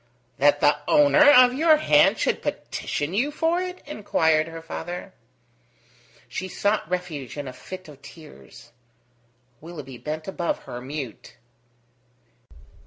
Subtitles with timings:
[0.39, 5.13] "That the owner of your hand should petition you for it?" inquired her father.
[6.27, 8.71] She sought refuge in a fit of tears.
[9.61, 11.37] Willoughby bent above her, mute.